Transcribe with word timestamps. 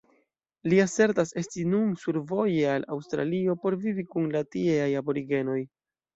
Li 0.71 0.77
asertas 0.85 1.33
esti 1.41 1.65
nun 1.73 1.91
survoje 2.05 2.65
al 2.77 2.87
Aŭstralio 2.97 3.57
por 3.67 3.79
vivi 3.85 4.09
kun 4.17 4.27
la 4.39 4.43
tieaj 4.57 4.91
aborigenoj. 5.05 5.61